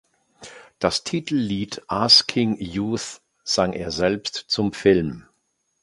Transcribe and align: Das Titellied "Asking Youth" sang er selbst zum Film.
Das 0.79 1.03
Titellied 1.03 1.79
"Asking 1.87 2.57
Youth" 2.59 3.21
sang 3.43 3.73
er 3.73 3.91
selbst 3.91 4.33
zum 4.47 4.73
Film. 4.73 5.27